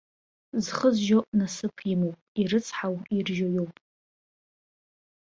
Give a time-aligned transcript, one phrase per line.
[0.63, 3.75] Зхы зжьо насыԥ имоуп, ирыцҳау иржьо иоуп.